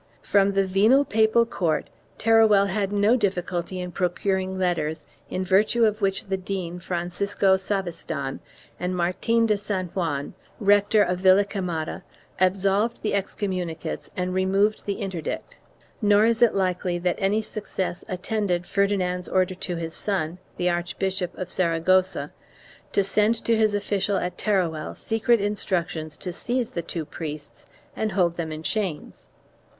From 0.23 0.53
the 0.53 0.65
venal 0.65 1.05
papal 1.05 1.45
court 1.45 1.87
Teruel 2.17 2.65
had 2.69 2.91
no 2.91 3.15
difficulty 3.15 3.79
in 3.79 3.91
procuring 3.91 4.57
letters 4.57 5.05
in 5.29 5.45
virtue 5.45 5.85
of 5.85 6.01
which 6.01 6.25
the 6.25 6.37
dean, 6.37 6.79
Francisco 6.79 7.55
Savistan, 7.55 8.39
and 8.79 8.95
Martin 8.97 9.45
de 9.45 9.55
San 9.59 9.89
Juan, 9.89 10.33
rector 10.59 11.03
of 11.03 11.19
Villaquemada, 11.19 12.01
absolved 12.39 13.03
the 13.03 13.13
excommunicates 13.13 14.09
and 14.17 14.33
removed 14.33 14.87
the 14.87 14.93
interdict, 14.95 15.59
nor 16.01 16.25
is 16.25 16.41
it 16.41 16.55
likely 16.55 16.97
that 16.97 17.17
any 17.19 17.43
success 17.43 18.03
attended 18.07 18.65
Ferdinand's 18.65 19.29
order 19.29 19.53
to 19.53 19.75
his 19.75 19.93
son, 19.93 20.39
the 20.57 20.67
Archbishop 20.67 21.37
of 21.37 21.51
Saragossa, 21.51 22.31
to 22.91 23.03
send 23.03 23.35
to 23.45 23.55
his 23.55 23.75
official 23.75 24.17
at 24.17 24.35
Teruel 24.35 24.95
secret 24.97 25.39
instructions 25.39 26.17
to 26.17 26.33
seize 26.33 26.71
the 26.71 26.81
two 26.81 27.05
priests 27.05 27.67
and 27.95 28.13
hold 28.13 28.35
them 28.35 28.51
in 28.51 28.63
chains. 28.63 29.27